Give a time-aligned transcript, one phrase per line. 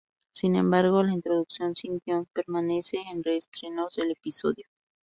[0.31, 4.65] Sin embargo, la introducción sin guion permanece en reestrenos del episodio.